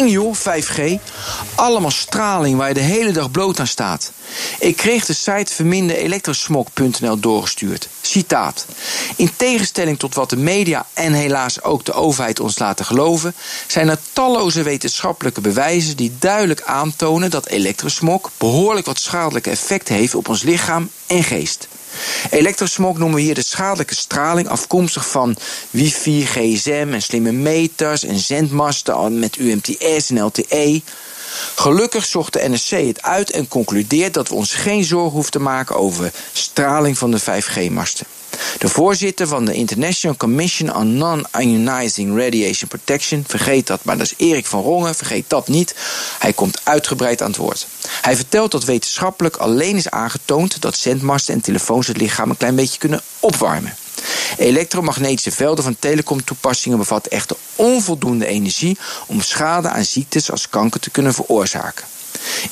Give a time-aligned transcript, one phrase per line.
[0.00, 0.80] Eng joh, 5G.
[1.54, 4.12] Allemaal straling waar je de hele dag bloot aan staat.
[4.58, 7.88] Ik kreeg de site verminderelektrosmog.nl doorgestuurd.
[8.00, 8.66] Citaat.
[9.16, 13.34] In tegenstelling tot wat de media en helaas ook de overheid ons laten geloven,
[13.66, 20.14] zijn er talloze wetenschappelijke bewijzen die duidelijk aantonen dat elektrosmog behoorlijk wat schadelijke effecten heeft
[20.14, 21.68] op ons lichaam en geest.
[22.30, 25.36] Elektrosmog noemen we hier de schadelijke straling afkomstig van
[25.70, 30.82] wifi, gsm en slimme meters en zendmasten met UMTS en LTE.
[31.54, 35.40] Gelukkig zocht de NSC het uit en concludeert dat we ons geen zorgen hoeven te
[35.40, 38.06] maken over straling van de 5G-masten.
[38.58, 44.26] De voorzitter van de International Commission on Non-Ionizing Radiation Protection, vergeet dat, maar dat is
[44.26, 45.74] Erik van Rongen, vergeet dat niet.
[46.18, 47.66] Hij komt uitgebreid aan het woord.
[48.00, 52.54] Hij vertelt dat wetenschappelijk alleen is aangetoond dat zendmasten en telefoons het lichaam een klein
[52.54, 53.76] beetje kunnen opwarmen.
[54.36, 60.90] Elektromagnetische velden van telecomtoepassingen bevatten echter onvoldoende energie om schade aan ziektes als kanker te
[60.90, 61.84] kunnen veroorzaken.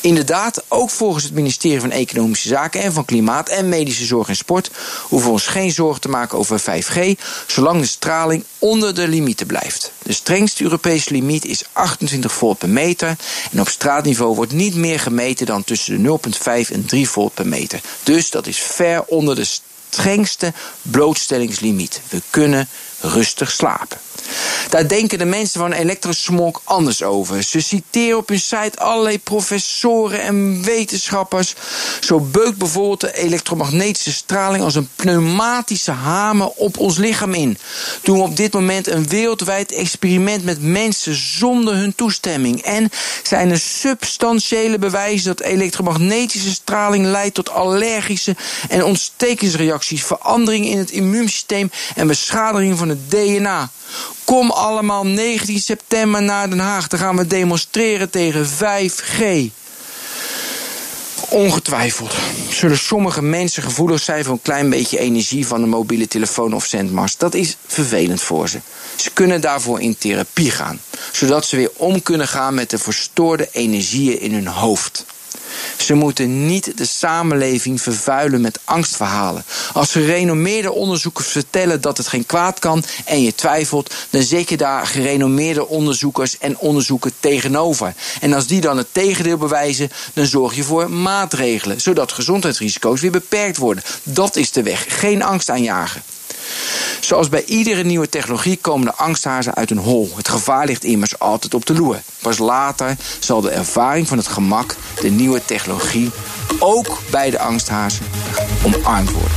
[0.00, 4.36] Inderdaad, ook volgens het ministerie van Economische Zaken en van Klimaat en Medische Zorg en
[4.36, 4.70] Sport
[5.08, 9.46] hoeven we ons geen zorgen te maken over 5G, zolang de straling onder de limieten
[9.46, 9.92] blijft.
[10.02, 13.16] De strengste Europese limiet is 28 volt per meter
[13.52, 16.18] en op straatniveau wordt niet meer gemeten dan tussen de
[16.68, 17.80] 0,5 en 3 volt per meter.
[18.02, 19.44] Dus dat is ver onder de
[19.91, 22.00] strengste blootstellingslimiet.
[22.11, 22.69] We kunnen
[23.00, 23.98] rustig slapen.
[24.68, 27.42] Daar denken de mensen van elektrosmog anders over.
[27.42, 31.54] Ze citeren op hun site allerlei professoren en wetenschappers.
[32.00, 37.58] Zo beukt bijvoorbeeld de elektromagnetische straling als een pneumatische hamer op ons lichaam in.
[38.02, 42.62] Doen we op dit moment een wereldwijd experiment met mensen zonder hun toestemming.
[42.62, 42.90] En
[43.22, 48.36] zijn er substantiële bewijzen dat elektromagnetische straling leidt tot allergische
[48.68, 53.70] en ontstekingsreacties, veranderingen in het immuunsysteem en beschadiging van het DNA.
[54.28, 56.89] Kom allemaal 19 september naar Den Haag.
[56.89, 59.22] Dan gaan we demonstreren tegen 5G.
[61.28, 62.14] Ongetwijfeld
[62.50, 66.64] zullen sommige mensen gevoelig zijn voor een klein beetje energie van een mobiele telefoon of
[66.64, 67.20] zendmast.
[67.20, 68.61] Dat is vervelend voor ze.
[68.96, 70.80] Ze kunnen daarvoor in therapie gaan,
[71.12, 75.05] zodat ze weer om kunnen gaan met de verstoorde energieën in hun hoofd.
[75.77, 79.45] Ze moeten niet de samenleving vervuilen met angstverhalen.
[79.73, 84.57] Als gerenommeerde onderzoekers vertellen dat het geen kwaad kan en je twijfelt, dan zet je
[84.57, 87.95] daar gerenommeerde onderzoekers en onderzoeken tegenover.
[88.20, 93.11] En als die dan het tegendeel bewijzen, dan zorg je voor maatregelen, zodat gezondheidsrisico's weer
[93.11, 93.85] beperkt worden.
[94.02, 94.85] Dat is de weg.
[94.89, 96.02] Geen angst aanjagen.
[97.01, 100.11] Zoals bij iedere nieuwe technologie komen de angsthazen uit een hol.
[100.17, 102.01] Het gevaar ligt immers altijd op de loer.
[102.23, 106.11] Pas later zal de ervaring van het gemak de nieuwe technologie
[106.59, 108.07] ook bij de angsthazen
[108.64, 109.36] omarmd worden.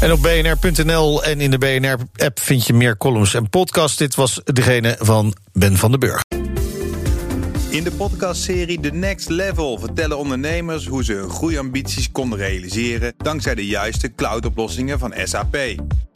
[0.00, 3.96] En op bnr.nl en in de BNR-app vind je meer columns en podcasts.
[3.96, 6.22] Dit was degene van Ben van den Burg.
[7.70, 13.54] In de podcastserie The Next Level vertellen ondernemers hoe ze hun groeiambities konden realiseren dankzij
[13.54, 15.56] de juiste cloudoplossingen van SAP.